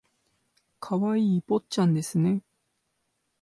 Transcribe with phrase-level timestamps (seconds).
[0.79, 2.41] 可愛い坊ちゃんですね